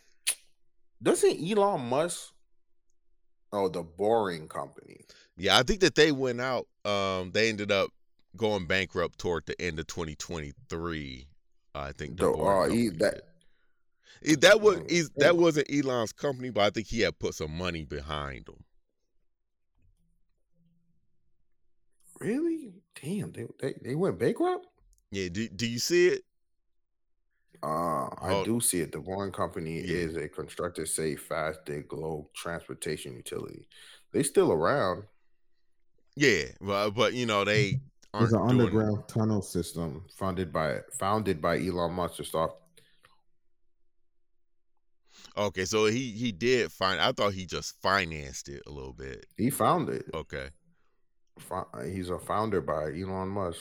doesn't 1.03 1.39
Elon 1.39 1.83
Musk? 1.83 2.31
Oh, 3.53 3.69
the 3.69 3.83
Boring 3.83 4.49
Company. 4.49 5.05
Yeah, 5.37 5.59
I 5.59 5.63
think 5.63 5.81
that 5.81 5.95
they 5.95 6.11
went 6.11 6.41
out. 6.41 6.67
Um, 6.85 7.31
they 7.33 7.51
ended 7.51 7.71
up 7.71 7.91
going 8.37 8.67
bankrupt 8.67 9.19
toward 9.19 9.47
the 9.47 9.61
end 9.61 9.79
of 9.79 9.87
2023. 9.87 11.29
I 11.75 11.93
think 11.93 12.17
the 12.17 12.33
The- 12.33 12.33
uh, 12.33 12.69
that- 12.99 13.34
that 14.23 14.61
was 14.61 14.79
Mm, 14.79 14.91
is 14.91 15.11
that 15.17 15.37
wasn't 15.37 15.71
Elon's 15.71 16.13
company, 16.13 16.51
but 16.51 16.63
I 16.63 16.71
think 16.71 16.87
he 16.87 17.01
had 17.01 17.19
put 17.19 17.35
some 17.35 17.57
money 17.57 17.85
behind 17.85 18.47
them. 18.47 18.65
Really? 22.21 22.73
Damn, 23.01 23.33
they 23.33 23.47
they, 23.61 23.75
they 23.83 23.95
went 23.95 24.19
bankrupt. 24.19 24.67
Yeah, 25.11 25.29
do, 25.29 25.49
do 25.49 25.67
you 25.67 25.79
see 25.79 26.09
it? 26.09 26.23
Uh, 27.63 28.07
I 28.21 28.35
Oh. 28.35 28.45
do 28.45 28.61
see 28.61 28.81
it. 28.81 28.93
The 28.93 29.01
Boring 29.01 29.33
Company 29.33 29.81
Yeah. 29.81 29.97
is 29.97 30.17
a 30.17 30.29
constructed, 30.29 30.89
safe, 30.89 31.23
fast, 31.23 31.65
dig, 31.65 31.89
globe 31.89 32.27
transportation 32.35 33.15
utility. 33.15 33.69
They 34.13 34.23
still 34.23 34.53
around. 34.53 35.05
Yeah, 36.17 36.45
but 36.61 36.91
but 36.91 37.15
you 37.15 37.27
know 37.27 37.45
they 37.45 37.81
It's 38.15 38.33
an 38.33 38.41
underground 38.41 39.09
tunnel 39.09 39.43
system 39.43 40.05
funded 40.17 40.53
by 40.53 40.81
founded 40.99 41.41
by 41.43 41.59
Elon 41.59 41.93
Musk 41.93 42.17
to 42.17 42.25
start. 42.25 42.53
Okay, 45.37 45.65
so 45.65 45.87
he 45.87 46.11
he 46.13 46.31
did 46.33 46.71
find. 46.71 47.01
I 47.01 47.13
thought 47.13 47.33
he 47.35 47.45
just 47.47 47.75
financed 47.83 48.49
it 48.49 48.63
a 48.67 48.71
little 48.71 48.93
bit. 48.93 49.27
He 49.37 49.51
found 49.51 49.89
it. 49.89 50.07
Okay, 50.15 50.49
He's 51.85 52.09
a 52.11 52.19
founder 52.19 52.61
by 52.61 52.93
Elon 52.93 53.29
Musk. 53.29 53.59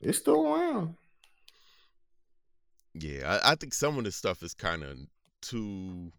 It's 0.00 0.18
still 0.18 0.44
around. 0.54 0.96
yeah, 2.94 3.38
I, 3.44 3.52
I 3.52 3.54
think 3.54 3.72
some 3.74 3.96
of 3.98 4.04
this 4.04 4.16
stuff 4.16 4.42
is 4.42 4.54
kind 4.54 4.82
of 4.82 4.98
too. 5.40 6.10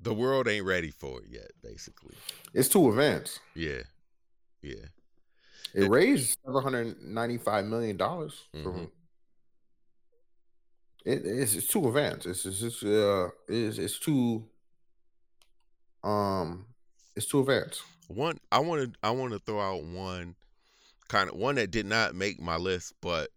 The 0.00 0.12
world 0.12 0.48
ain't 0.48 0.66
ready 0.66 0.90
for 0.90 1.20
it 1.20 1.28
yet. 1.30 1.50
Basically, 1.62 2.14
It's 2.52 2.68
two 2.68 2.90
events. 2.90 3.40
yeah, 3.54 3.82
yeah. 4.60 4.86
It 5.74 5.84
It- 5.84 5.88
raised 5.90 6.36
seven 6.44 6.62
hundred 6.62 7.02
ninety-five 7.02 7.64
million 7.64 7.96
dollars 7.96 8.34
from. 8.52 8.62
Mm-hmm. 8.64 8.84
It, 11.04 11.22
it's, 11.24 11.54
it's 11.54 11.66
two 11.66 11.88
events. 11.88 12.26
It's 12.26 12.46
it's, 12.46 12.62
it's 12.62 12.82
uh 12.82 13.28
it's, 13.48 13.78
it's 13.78 13.98
two. 13.98 14.44
Um, 16.04 16.66
it's 17.16 17.26
two 17.26 17.40
events. 17.40 17.82
One, 18.08 18.38
I 18.50 18.58
want 18.60 18.92
to 18.92 18.98
I 19.02 19.10
want 19.10 19.32
to 19.32 19.38
throw 19.38 19.60
out 19.60 19.84
one 19.84 20.34
kind 21.08 21.28
of 21.28 21.36
one 21.36 21.56
that 21.56 21.70
did 21.70 21.86
not 21.86 22.14
make 22.14 22.40
my 22.40 22.56
list, 22.56 22.94
but 23.00 23.30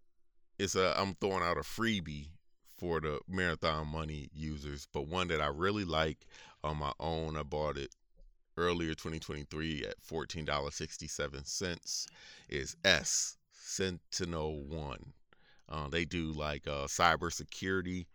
it's 0.59 0.75
a 0.75 0.99
I'm 0.99 1.15
throwing 1.15 1.43
out 1.43 1.57
a 1.57 1.61
freebie 1.61 2.29
for 2.77 2.99
the 2.99 3.19
marathon 3.27 3.87
money 3.87 4.29
users, 4.33 4.87
but 4.91 5.07
one 5.07 5.27
that 5.29 5.41
I 5.41 5.47
really 5.47 5.85
like 5.85 6.27
on 6.63 6.77
my 6.77 6.91
own. 6.99 7.37
I 7.37 7.43
bought 7.43 7.77
it 7.77 7.95
earlier 8.57 8.93
2023 8.93 9.85
at 9.85 10.01
$14.67 10.01 12.07
is 12.49 12.75
S 12.83 13.37
Sentinel 13.51 14.63
1. 14.63 15.13
Uh, 15.69 15.87
they 15.89 16.05
do 16.05 16.31
like 16.31 16.67
uh, 16.67 16.85
cybersecurity. 16.85 18.05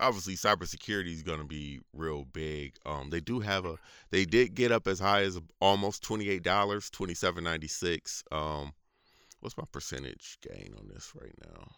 Obviously, 0.00 0.34
cybersecurity 0.34 1.12
is 1.12 1.22
going 1.22 1.40
to 1.40 1.46
be 1.46 1.80
real 1.92 2.24
big. 2.24 2.74
Um, 2.86 3.10
they 3.10 3.20
do 3.20 3.40
have 3.40 3.64
a, 3.64 3.76
they 4.10 4.24
did 4.24 4.54
get 4.54 4.70
up 4.72 4.86
as 4.86 5.00
high 5.00 5.22
as 5.22 5.38
almost 5.60 6.04
$28, 6.04 6.42
$27.96. 6.42 8.22
Um, 8.32 8.72
what's 9.40 9.56
my 9.56 9.64
percentage 9.72 10.38
gain 10.40 10.74
on 10.78 10.88
this 10.88 11.12
right 11.14 11.34
now? 11.44 11.68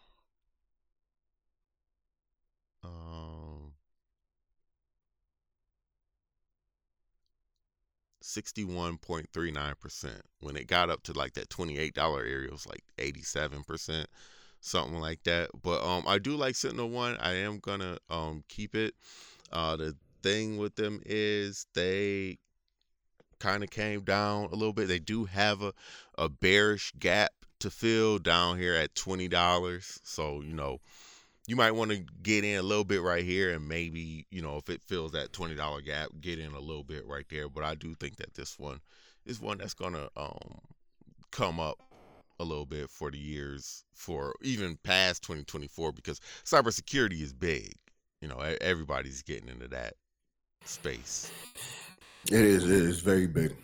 Um, 2.85 3.73
61.39%. 8.23 10.21
When 10.41 10.57
it 10.57 10.67
got 10.67 10.91
up 10.91 11.03
to 11.05 11.13
like 11.13 11.35
that 11.35 11.49
$28 11.49 12.19
area, 12.19 12.47
it 12.49 12.53
was 12.53 12.67
like 12.67 12.85
87%, 12.99 14.07
something 14.61 15.01
like 15.01 15.23
that. 15.25 15.51
But 15.63 15.83
um 15.85 16.05
I 16.07 16.19
do 16.19 16.37
like 16.37 16.57
Sentinel 16.57 16.91
1. 16.91 17.17
I 17.19 17.35
am 17.35 17.61
to 17.61 17.99
um 18.09 18.45
keep 18.49 18.75
it. 18.75 18.95
Uh 19.53 19.77
the 19.77 19.97
thing 20.23 20.59
with 20.59 20.77
them 20.77 21.01
is 21.05 21.67
they 21.75 22.39
kind 23.39 23.65
of 23.65 23.71
came 23.71 24.03
down 24.03 24.47
a 24.47 24.55
little 24.55 24.73
bit. 24.75 24.89
They 24.89 24.99
do 24.99 25.25
have 25.25 25.63
a 25.63 25.73
a 26.19 26.29
bearish 26.29 26.93
gap 26.99 27.33
to 27.61 27.71
fill 27.71 28.19
down 28.19 28.59
here 28.59 28.75
at 28.75 28.95
$20. 28.95 30.01
So, 30.03 30.41
you 30.41 30.55
know, 30.55 30.81
you 31.47 31.57
might 31.57 31.73
want 31.73 31.91
to 31.91 32.05
get 32.23 32.45
in 32.45 32.59
a 32.59 32.63
little 32.63 32.85
bit 32.85 33.03
right 33.03 33.25
here 33.25 33.51
and 33.51 33.67
maybe 33.67 34.25
you 34.31 34.41
know 34.41 34.57
if 34.57 34.69
it 34.71 34.81
fills 34.83 35.13
that 35.13 35.33
$20 35.33 35.85
gap 35.85 36.11
get 36.21 36.39
in 36.39 36.53
a 36.53 36.61
little 36.61 36.85
bit 36.85 37.05
right 37.07 37.27
there 37.29 37.49
but 37.49 37.65
i 37.65 37.75
do 37.75 37.93
think 37.97 38.17
that 38.17 38.35
this 38.35 38.57
one 38.57 38.81
is 39.27 39.41
one 39.41 39.59
that's 39.59 39.75
gonna 39.75 40.09
um 40.17 40.61
come 41.33 41.59
up 41.59 41.79
a 42.41 42.45
little 42.45 42.67
bit 42.67 42.89
for 42.91 43.11
the 43.11 43.19
years 43.19 43.85
for 43.93 44.35
even 44.43 44.77
past 44.83 45.23
2024 45.23 45.93
because 45.93 46.21
cybersecurity 46.45 47.21
is 47.23 47.33
big 47.33 47.75
you 48.21 48.29
know 48.29 48.39
everybody's 48.61 49.23
getting 49.23 49.49
into 49.49 49.69
that 49.69 49.95
space 50.65 51.31
It 52.31 52.41
is. 52.41 52.65
It 52.65 52.71
is 52.71 53.01
very 53.01 53.27
big. 53.27 53.55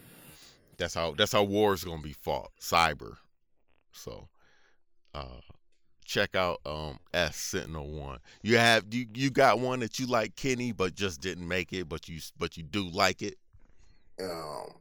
that's 0.78 0.94
how 0.94 1.12
that's 1.16 1.32
how 1.32 1.42
war 1.42 1.74
is 1.74 1.84
gonna 1.84 2.02
be 2.02 2.12
fought 2.12 2.50
cyber 2.60 3.16
so 3.92 4.28
uh 5.14 5.40
check 6.04 6.36
out 6.36 6.60
um 6.64 6.98
S 7.12 7.36
Sentinel 7.36 7.90
one. 7.90 8.18
You 8.42 8.58
have 8.58 8.84
you 8.92 9.06
you 9.14 9.28
got 9.30 9.58
one 9.58 9.80
that 9.80 9.98
you 9.98 10.06
like 10.06 10.36
Kenny 10.36 10.70
but 10.72 10.94
just 10.94 11.20
didn't 11.20 11.48
make 11.48 11.72
it 11.72 11.88
but 11.88 12.08
you 12.08 12.20
but 12.38 12.56
you 12.56 12.62
do 12.62 12.88
like 12.88 13.22
it. 13.22 13.34
Um, 14.20 14.72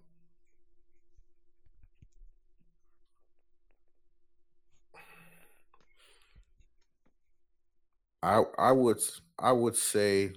I 8.26 8.42
I 8.58 8.72
would 8.72 8.98
I 9.38 9.52
would 9.52 9.76
say 9.76 10.32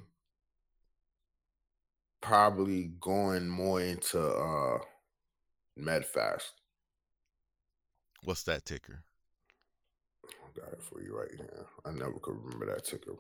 probably 2.21 2.91
going 3.01 3.49
more 3.49 3.81
into 3.81 4.21
uh 4.21 4.79
Medfast. 5.81 6.53
What's 8.25 8.43
that 8.43 8.67
ticker? 8.67 9.05
I 10.27 10.61
got 10.61 10.73
it 10.75 10.83
for 10.83 11.01
you 11.01 11.19
right 11.19 11.31
here. 11.35 11.65
I 11.87 11.93
never 11.93 12.19
could 12.21 12.37
remember 12.37 12.67
that 12.67 12.85
ticker. 12.85 13.13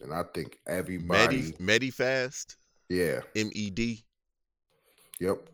And 0.00 0.14
I 0.14 0.22
think 0.32 0.58
everybody, 0.66 1.54
Medi 1.58 1.90
Medifast? 1.92 2.56
yeah, 2.88 3.20
M 3.36 3.50
E 3.52 3.68
D. 3.68 4.02
yep. 5.20 5.48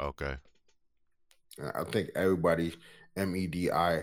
Okay. 0.00 0.36
I 1.74 1.84
think 1.84 2.10
everybody 2.14 2.74
M 3.16 3.34
E 3.34 3.46
D 3.46 3.70
I 3.70 4.02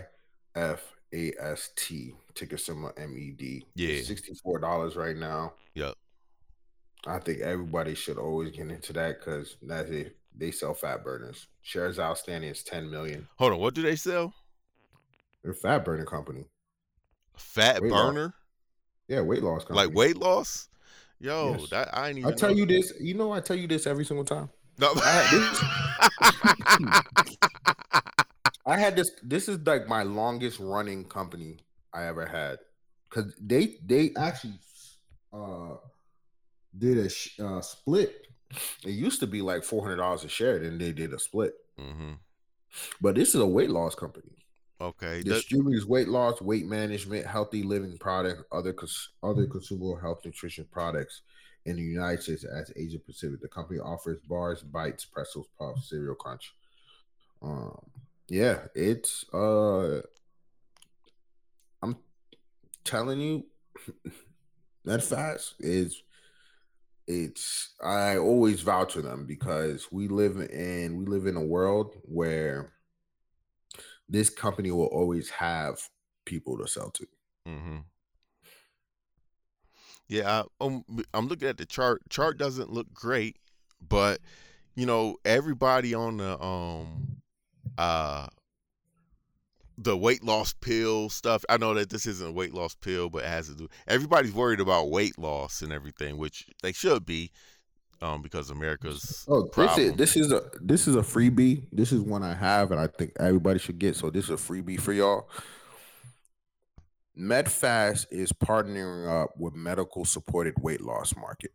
F 0.56 0.80
A 1.14 1.32
S 1.40 1.70
T 1.76 2.14
ticker 2.34 2.56
symbol 2.56 2.92
M 2.96 3.16
E 3.16 3.30
D. 3.30 3.64
Yeah. 3.74 4.02
sixty 4.02 4.34
four 4.42 4.58
dollars 4.58 4.96
right 4.96 5.16
now. 5.16 5.52
Yep. 5.74 5.94
I 7.06 7.18
think 7.18 7.40
everybody 7.40 7.94
should 7.94 8.18
always 8.18 8.50
get 8.50 8.70
into 8.70 8.92
that 8.94 9.20
because 9.20 9.56
that's 9.62 9.90
it. 9.90 10.16
They 10.36 10.50
sell 10.50 10.74
fat 10.74 11.04
burners. 11.04 11.46
Shares 11.62 11.98
outstanding 12.00 12.50
is 12.50 12.62
ten 12.64 12.90
million. 12.90 13.28
Hold 13.38 13.52
on, 13.52 13.58
what 13.60 13.74
do 13.74 13.82
they 13.82 13.94
sell? 13.96 14.32
They're 15.42 15.52
a 15.52 15.54
fat 15.54 15.84
burner 15.84 16.06
company. 16.06 16.46
Fat 17.36 17.82
Weight 17.82 17.92
loss 17.92 18.06
burner? 18.14 18.34
Yeah, 19.06 19.20
weight 19.20 19.42
loss 19.42 19.64
company. 19.64 19.86
Like 19.86 19.94
weight 19.94 20.16
loss? 20.16 20.68
Yo, 21.20 21.56
Yes. 21.58 21.70
that 21.70 21.96
I 21.96 22.08
ain't 22.08 22.26
I 22.26 22.32
tell 22.32 22.50
know. 22.50 22.56
you 22.56 22.66
this. 22.66 22.92
You 22.98 23.14
know, 23.14 23.32
I 23.32 23.40
tell 23.40 23.56
you 23.56 23.68
this 23.68 23.86
every 23.86 24.04
single 24.04 24.24
time. 24.24 24.48
No. 24.78 24.92
I 28.66 28.78
had 28.78 28.96
this. 28.96 29.10
This 29.22 29.48
is 29.48 29.58
like 29.66 29.88
my 29.88 30.02
longest 30.02 30.58
running 30.58 31.04
company 31.04 31.58
I 31.92 32.06
ever 32.06 32.26
had 32.26 32.58
because 33.08 33.34
they 33.40 33.76
they 33.84 34.12
actually 34.16 34.58
uh 35.32 35.76
did 36.76 36.98
a 36.98 37.08
sh- 37.08 37.38
uh, 37.40 37.60
split. 37.60 38.26
It 38.84 38.90
used 38.90 39.20
to 39.20 39.26
be 39.26 39.42
like 39.42 39.64
four 39.64 39.82
hundred 39.82 39.96
dollars 39.96 40.24
a 40.24 40.28
share, 40.28 40.58
then 40.58 40.78
they 40.78 40.92
did 40.92 41.12
a 41.12 41.18
split. 41.18 41.54
hmm 41.78 42.14
But 43.00 43.14
this 43.16 43.34
is 43.34 43.40
a 43.40 43.46
weight 43.46 43.70
loss 43.70 43.94
company. 43.94 44.43
Okay. 44.80 45.22
Distributes 45.22 45.86
weight 45.86 46.08
loss, 46.08 46.40
weight 46.40 46.66
management, 46.66 47.26
healthy 47.26 47.62
living 47.62 47.96
product, 47.98 48.42
other 48.52 48.72
cons- 48.72 49.10
other 49.22 49.46
consumable 49.46 49.96
health 49.96 50.24
nutrition 50.24 50.66
products 50.70 51.22
in 51.64 51.76
the 51.76 51.82
United 51.82 52.22
States 52.22 52.44
as 52.44 52.72
Asia 52.76 52.98
Pacific. 52.98 53.40
The 53.40 53.48
company 53.48 53.78
offers 53.78 54.20
bars, 54.28 54.62
bites, 54.62 55.04
pretzels, 55.04 55.46
puffs, 55.58 55.88
cereal 55.88 56.14
crunch. 56.14 56.54
Um, 57.40 57.78
yeah, 58.28 58.60
it's 58.74 59.24
uh, 59.32 60.00
I'm 61.82 61.96
telling 62.84 63.20
you, 63.20 63.46
that 64.84 65.02
fast 65.02 65.54
is 65.60 66.02
it's 67.06 67.74
I 67.82 68.16
always 68.16 68.62
vouch 68.62 68.94
for 68.94 69.02
them 69.02 69.26
because 69.26 69.88
we 69.92 70.08
live 70.08 70.38
in 70.38 70.96
we 70.96 71.04
live 71.04 71.26
in 71.26 71.36
a 71.36 71.44
world 71.44 71.94
where 72.02 72.72
this 74.08 74.30
company 74.30 74.70
will 74.70 74.86
always 74.86 75.30
have 75.30 75.88
people 76.24 76.58
to 76.58 76.66
sell 76.68 76.90
to. 76.90 77.06
hmm 77.46 77.78
Yeah, 80.08 80.42
I, 80.60 80.64
um, 80.64 80.84
I'm 81.12 81.28
looking 81.28 81.48
at 81.48 81.58
the 81.58 81.66
chart. 81.66 82.02
Chart 82.10 82.38
doesn't 82.38 82.70
look 82.70 82.92
great, 82.92 83.36
but 83.86 84.20
you 84.74 84.86
know 84.86 85.16
everybody 85.24 85.94
on 85.94 86.16
the 86.18 86.42
um 86.42 87.22
uh 87.78 88.26
the 89.76 89.96
weight 89.96 90.22
loss 90.22 90.52
pill 90.52 91.08
stuff. 91.08 91.44
I 91.48 91.56
know 91.56 91.74
that 91.74 91.90
this 91.90 92.06
isn't 92.06 92.28
a 92.28 92.32
weight 92.32 92.54
loss 92.54 92.74
pill, 92.74 93.10
but 93.10 93.24
it 93.24 93.28
has 93.28 93.48
to 93.48 93.54
do. 93.54 93.68
Everybody's 93.88 94.32
worried 94.32 94.60
about 94.60 94.90
weight 94.90 95.18
loss 95.18 95.62
and 95.62 95.72
everything, 95.72 96.16
which 96.16 96.46
they 96.62 96.72
should 96.72 97.04
be, 97.04 97.30
um, 98.02 98.22
because 98.22 98.50
America's 98.50 99.24
Oh, 99.28 99.48
this 99.56 99.78
is 99.78 99.92
this 99.94 100.16
is 100.16 100.32
a 100.32 100.50
this 100.60 100.86
is 100.88 100.96
a 100.96 101.00
freebie. 101.02 101.66
This 101.72 101.92
is 101.92 102.00
one 102.00 102.22
I 102.22 102.34
have, 102.34 102.70
and 102.70 102.80
I 102.80 102.86
think 102.86 103.12
everybody 103.18 103.58
should 103.58 103.78
get. 103.78 103.96
So 103.96 104.10
this 104.10 104.24
is 104.24 104.30
a 104.30 104.34
freebie 104.34 104.80
for 104.80 104.92
y'all. 104.92 105.28
MedFast 107.18 108.06
is 108.10 108.32
partnering 108.32 109.08
up 109.22 109.30
with 109.38 109.54
medical 109.54 110.04
supported 110.04 110.54
weight 110.60 110.80
loss 110.80 111.14
market, 111.16 111.52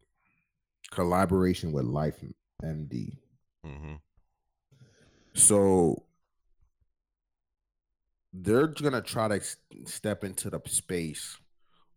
collaboration 0.92 1.72
with 1.72 1.86
Life 1.86 2.24
MD. 2.64 3.18
hmm 3.64 3.96
So 5.34 6.04
they're 8.32 8.68
gonna 8.68 9.02
try 9.02 9.28
to 9.28 9.42
step 9.86 10.24
into 10.24 10.50
the 10.50 10.62
space 10.66 11.38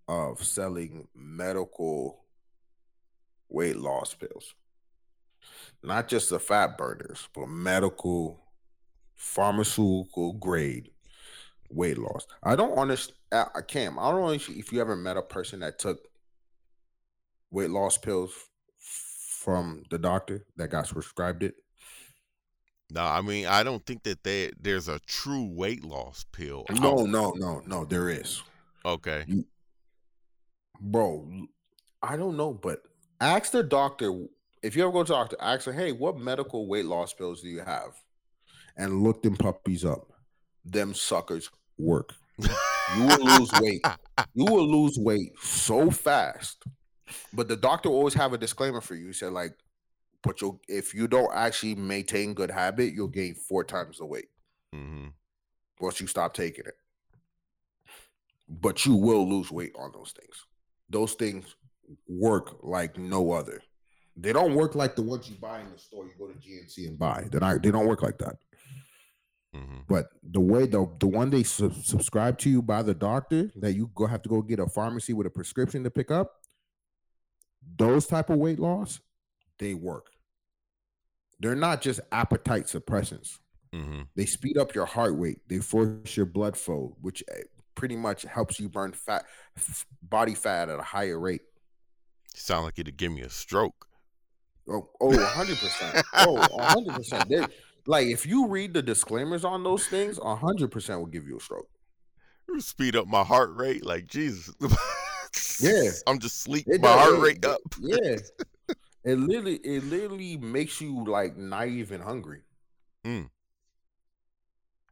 of 0.09 0.43
selling 0.43 1.07
medical 1.15 2.22
weight 3.53 3.77
loss 3.77 4.15
pills. 4.15 4.55
Not 5.83 6.09
just 6.09 6.31
the 6.31 6.39
fat 6.39 6.79
burners, 6.79 7.29
but 7.35 7.47
medical 7.49 8.41
pharmaceutical 9.17 10.33
grade 10.35 10.91
weight 11.71 11.99
loss. 11.99 12.27
I 12.43 12.57
don't 12.57 12.77
understand 12.79 13.17
I 13.33 13.63
can't 13.67 13.97
I 13.99 14.11
don't 14.11 14.21
know 14.21 14.31
if 14.31 14.73
you- 14.73 14.81
ever 14.81 14.97
met 14.97 15.17
a 15.17 15.23
person 15.23 15.61
that 15.61 15.79
took 15.79 16.01
weight 17.51 17.71
loss 17.71 17.97
pills 17.99 18.33
from 18.79 19.83
the 19.91 19.99
doctor 19.99 20.47
that 20.57 20.69
got 20.69 20.89
prescribed 20.89 21.43
it. 21.43 21.55
No, 22.91 23.03
I 23.05 23.23
mean 23.23 23.47
I 23.47 23.63
don't 23.63 23.85
think 23.87 24.03
that 24.05 24.23
they 24.23 24.53
there's 24.61 24.89
a 24.89 24.99
true 25.01 25.47
weight 25.51 25.83
loss 25.85 26.25
pill. 26.33 26.67
No, 26.71 27.07
no, 27.07 27.31
no, 27.31 27.61
no, 27.67 27.85
there 27.85 28.09
is. 28.11 28.43
Okay. 28.85 29.25
bro 30.81 31.47
i 32.03 32.17
don't 32.17 32.37
know 32.37 32.53
but 32.53 32.83
ask 33.23 33.53
the 33.53 33.63
doctor 33.63 34.13
if 34.63 34.77
you 34.77 34.83
ever 34.83 34.93
go 34.93 35.05
to 35.05 35.13
the 35.13 35.15
doctor 35.15 35.37
ask 35.41 35.67
her 35.67 35.73
hey 35.73 35.93
what 35.93 36.19
medical 36.19 36.67
weight 36.67 36.85
loss 36.85 37.13
pills 37.13 37.41
do 37.41 37.49
you 37.49 37.61
have? 37.61 37.95
And 38.77 39.03
look 39.03 39.23
them 39.23 39.37
puppies 39.37 39.85
up. 39.85 40.13
Them 40.65 40.95
suckers 40.95 41.51
work. 41.79 42.15
You 42.39 43.07
will 43.07 43.25
lose 43.25 43.51
weight. 43.61 43.87
You 44.35 44.45
will 44.47 44.67
lose 44.67 44.97
weight 44.99 45.33
so 45.41 45.91
fast. 45.91 46.63
But 47.33 47.49
the 47.49 47.57
doctor 47.57 47.89
always 47.89 48.15
have 48.15 48.33
a 48.33 48.39
disclaimer 48.39 48.81
for 48.81 48.95
you. 48.95 49.09
He 49.09 49.13
said 49.13 49.33
like 49.33 49.53
but 50.23 50.41
you'll 50.41 50.61
if 50.69 50.95
you 50.95 51.09
don't 51.09 51.33
actually 51.35 51.75
maintain 51.75 52.33
good 52.33 52.51
habit 52.51 52.95
you'll 52.95 53.09
gain 53.09 53.35
four 53.35 53.65
times 53.65 53.99
the 53.99 54.07
weight 54.07 54.29
hmm 54.73 55.09
once 55.81 56.01
you 56.01 56.07
stop 56.07 56.33
taking 56.33 56.65
it. 56.65 56.77
But 58.49 58.87
you 58.87 58.95
will 58.95 59.29
lose 59.29 59.51
weight 59.51 59.73
on 59.77 59.91
those 59.93 60.13
things. 60.13 60.47
Those 60.89 61.15
things 61.15 61.57
work 62.09 62.63
like 62.63 62.99
no 62.99 63.33
other. 63.33 63.63
They 64.17 64.33
don't 64.33 64.55
work 64.55 64.75
like 64.75 64.95
the 64.97 65.03
ones 65.03 65.29
you 65.29 65.37
buy 65.37 65.61
in 65.61 65.71
the 65.73 65.79
store. 65.79 66.05
You 66.05 66.13
go 66.19 66.29
to 66.29 66.35
GNC 66.39 66.87
and 66.89 66.99
buy. 66.99 67.29
They're 67.31 67.41
not, 67.41 67.63
they 67.63 67.71
don't 67.71 67.87
work 67.87 68.03
like 68.03 68.19
that. 68.19 68.37
hmm 69.55 69.81
But 69.89 70.07
the 70.23 70.41
way 70.41 70.67
the 70.67 70.87
the 71.01 71.07
one 71.07 71.31
they 71.31 71.43
sub- 71.43 71.75
subscribe 71.85 72.39
to 72.39 72.51
you 72.51 72.63
by 72.63 72.83
the 72.83 72.95
doctor 72.95 73.51
that 73.57 73.75
you 73.75 73.91
go 73.95 74.07
have 74.07 74.23
to 74.23 74.29
go 74.29 74.43
get 74.43 74.61
a 74.61 74.67
pharmacy 74.67 75.13
with 75.13 75.27
a 75.27 75.31
prescription 75.31 75.85
to 75.85 75.91
pick 75.91 76.11
up, 76.11 76.33
those 77.77 78.07
type 78.07 78.31
of 78.31 78.39
weight 78.39 78.59
loss, 78.59 79.01
they 79.59 79.75
work. 79.75 80.07
They're 81.41 81.57
not 81.57 81.83
just 81.83 82.01
appetite 82.11 82.67
suppressants. 82.67 83.39
hmm 83.73 84.03
They 84.17 84.27
speed 84.27 84.59
up 84.59 84.75
your 84.75 84.87
heart 84.87 85.15
rate. 85.19 85.41
They 85.49 85.59
force 85.59 86.17
your 86.17 86.27
blood 86.27 86.57
flow, 86.57 86.97
which 87.01 87.23
eh, 87.29 87.43
pretty 87.75 87.97
much 87.97 88.23
helps 88.23 88.61
you 88.61 88.69
burn 88.69 88.93
fat, 88.93 89.25
body 90.03 90.35
fat 90.35 90.69
at 90.69 90.79
a 90.79 90.83
higher 90.83 91.19
rate. 91.19 91.43
Sound 92.35 92.65
like 92.65 92.79
it'd 92.79 92.97
give 92.97 93.13
me 93.13 93.21
a 93.23 93.31
stroke. 93.31 93.87
Oh, 94.69 94.89
oh, 95.01 95.11
100%. 95.11 96.03
Oh, 96.15 96.47
100%. 96.59 97.29
They're, 97.29 97.49
like, 97.87 98.07
if 98.07 98.25
you 98.27 98.47
read 98.47 98.75
the 98.75 98.83
disclaimers 98.83 99.45
on 99.45 99.65
those 99.65 99.87
things, 99.89 100.19
100% 100.19 100.99
will 100.99 101.07
give 101.07 101.27
you 101.27 101.37
a 101.37 101.41
stroke. 101.41 101.69
Speed 102.59 102.97
up 102.97 103.07
my 103.07 103.25
heart 103.25 103.55
rate, 103.57 103.85
like 103.85 104.07
Jesus. 104.07 104.55
Yeah. 105.61 105.91
I'm 106.07 106.19
just 106.19 106.41
sleep 106.43 106.67
It 106.69 106.81
my 106.81 106.89
does- 106.89 107.01
heart 107.01 107.15
it- 107.15 107.21
rate 107.23 107.45
up. 107.45 107.61
Yeah. 107.81 108.17
It 109.05 109.19
literally, 109.19 109.57
it 109.65 109.83
literally 109.83 110.37
makes 110.37 110.81
you 110.81 111.05
like 111.05 111.37
naive 111.37 111.91
and 111.91 112.01
hungry. 112.05 112.43
Mm. 113.05 113.29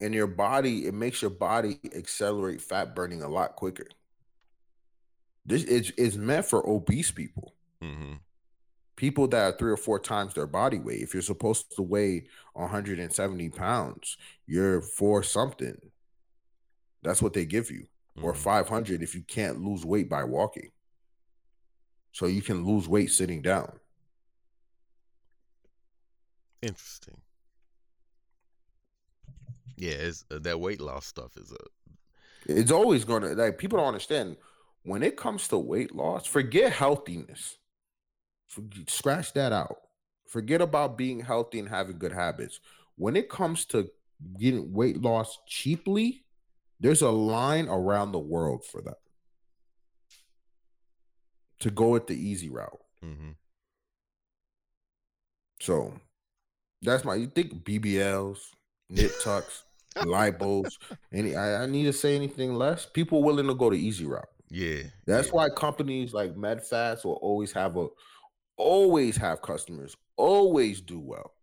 And 0.01 0.13
your 0.13 0.27
body, 0.27 0.87
it 0.89 0.95
makes 0.95 1.23
your 1.23 1.31
body 1.31 1.79
accelerate 1.95 2.61
fat 2.61 2.97
burning 2.97 3.23
a 3.23 3.29
lot 3.29 3.55
quicker. 3.55 3.87
This 5.45 5.65
is 5.65 5.91
is 5.93 6.17
meant 6.19 6.47
for 6.47 6.69
obese 6.69 7.11
people. 7.11 7.55
hmm 7.81 8.15
people 8.97 9.27
that 9.27 9.55
are 9.55 9.57
three 9.57 9.73
or 9.73 9.79
four 9.79 9.99
times 9.99 10.35
their 10.35 10.47
body 10.47 10.79
weight. 10.79 11.01
If 11.01 11.15
you're 11.15 11.23
supposed 11.23 11.75
to 11.77 11.81
weigh 11.81 12.27
170 12.53 13.49
pounds, 13.49 14.19
you're 14.47 14.83
four 14.83 15.23
something. 15.23 15.81
That's 17.01 17.23
what 17.23 17.33
they 17.33 17.47
give 17.47 17.71
you, 17.71 17.87
or 18.21 18.35
Mhm. 18.35 18.37
500 18.37 19.03
if 19.03 19.15
you 19.15 19.23
can't 19.23 19.63
lose 19.65 19.87
weight 19.87 20.11
by 20.11 20.25
walking. 20.25 20.71
So 22.13 22.27
you 22.27 22.43
can 22.43 22.67
lose 22.67 22.87
weight 22.89 23.11
sitting 23.11 23.41
down. 23.41 23.81
Interesting. 26.61 27.23
Yeah, 29.77 29.93
it's, 29.93 30.27
uh, 30.31 30.41
that 30.41 30.61
weight 30.61 30.81
loss 30.83 31.07
stuff 31.07 31.39
is 31.39 31.53
a 31.53 31.57
It's 32.45 32.71
always 32.71 33.05
going 33.07 33.23
to, 33.23 33.35
like, 33.35 33.57
people 33.57 33.79
don't 33.79 33.89
understand 33.89 34.37
when 34.83 35.03
it 35.03 35.17
comes 35.17 35.49
to 35.49 35.59
weight 35.59 35.95
loss, 35.95 36.27
forget 36.27 36.73
healthiness. 36.73 37.59
Scratch 38.89 39.33
that 39.35 39.53
out. 39.53 39.77
Forget 40.29 40.61
about 40.61 40.97
being 40.99 41.21
healthy 41.21 41.59
and 41.59 41.69
having 41.69 41.99
good 41.99 42.13
habits. 42.13 42.61
When 42.97 43.17
it 43.17 43.29
comes 43.29 43.65
to 43.67 43.91
getting 44.39 44.73
weight 44.73 45.01
loss 45.01 45.39
cheaply, 45.47 46.25
there's 46.79 47.03
a 47.03 47.11
line 47.11 47.69
around 47.69 48.13
the 48.13 48.19
world 48.19 48.65
for 48.65 48.81
that. 48.83 48.99
To 51.61 51.71
go 51.71 51.91
with 51.91 52.07
the 52.07 52.15
easy 52.17 52.49
route. 52.49 52.81
mhm. 53.05 53.35
So 55.61 55.93
that's 56.81 57.05
my 57.05 57.17
you 57.17 57.27
think 57.27 57.65
BBLs, 57.65 58.39
nip 58.89 59.13
tucks, 59.23 59.65
lipos, 59.97 60.73
any 61.13 61.37
I, 61.37 61.65
I 61.65 61.67
need 61.67 61.85
to 61.85 61.93
say 61.93 62.17
anything 62.17 62.55
less. 62.55 62.87
People 62.87 63.23
willing 63.23 63.47
to 63.47 63.55
go 63.55 63.69
the 63.71 63.77
easy 63.77 64.07
route. 64.07 64.29
Yeah. 64.51 64.83
That's 65.07 65.29
yeah. 65.29 65.33
why 65.33 65.49
companies 65.51 66.13
like 66.13 66.35
MedFast 66.35 67.05
will 67.05 67.15
always 67.23 67.53
have 67.53 67.77
a 67.77 67.87
always 68.57 69.17
have 69.17 69.41
customers, 69.43 69.97
always 70.17 70.81
do 70.81 70.99
well. 71.01 71.35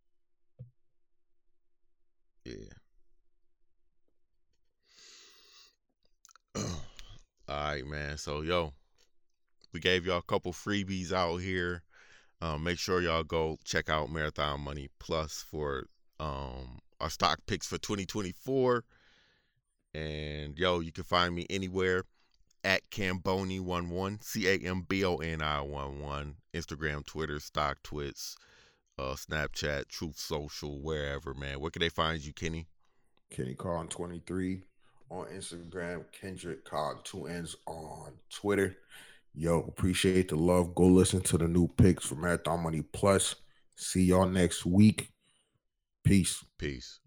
Yeah. 2.46 2.54
All 6.56 6.64
right, 7.50 7.86
man. 7.86 8.18
So 8.18 8.42
yo, 8.42 8.74
We 9.74 9.80
gave 9.80 10.06
y'all 10.06 10.18
a 10.20 10.24
couple 10.24 10.54
freebies 10.54 11.12
out 11.14 11.38
here. 11.38 11.84
Um, 12.42 12.64
make 12.64 12.78
sure 12.78 13.02
y'all 13.02 13.24
go 13.24 13.58
check 13.64 13.90
out 13.90 14.12
Marathon 14.12 14.62
Money 14.62 14.90
Plus 15.00 15.44
for 15.50 15.88
um, 16.20 16.80
our 17.00 17.10
stock 17.10 17.40
picks 17.48 17.68
for 17.68 17.78
2024. 17.78 18.84
And 19.94 20.58
yo, 20.58 20.80
you 20.82 20.92
can 20.92 21.04
find 21.04 21.34
me 21.34 21.46
anywhere 21.50 22.04
at 22.64 22.90
Camboni11, 22.90 24.24
C 24.24 24.48
A 24.48 24.58
M 24.70 24.86
B 24.88 25.04
O 25.06 25.18
N 25.18 25.42
I 25.42 25.62
1 25.62 26.00
1. 26.00 26.36
Instagram, 26.54 27.06
Twitter, 27.06 27.36
StockTwits, 27.38 28.36
uh, 28.98 29.14
Snapchat, 29.14 29.88
Truth 29.88 30.18
Social, 30.18 30.82
wherever, 30.82 31.34
man. 31.34 31.60
Where 31.60 31.72
can 31.72 31.82
they 31.82 31.90
find 31.90 32.24
you, 32.24 32.34
Kenny? 32.34 32.68
Kenny 33.30 33.54
Con 33.54 33.88
23 33.88 34.64
on 35.10 35.26
Instagram, 35.28 36.06
Kendrick 36.12 36.66
Con 36.66 37.00
two 37.04 37.28
ends 37.28 37.56
on 37.66 38.14
Twitter. 38.30 38.78
Yo, 39.34 39.60
appreciate 39.68 40.30
the 40.30 40.36
love. 40.36 40.74
Go 40.74 40.86
listen 40.88 41.22
to 41.22 41.38
the 41.38 41.48
new 41.48 41.68
picks 41.68 42.06
for 42.06 42.16
Marathon 42.16 42.64
Money 42.64 42.82
Plus. 42.82 43.36
See 43.76 44.06
y'all 44.06 44.28
next 44.28 44.66
week. 44.66 45.12
Peace. 46.04 46.44
Peace. 46.58 47.00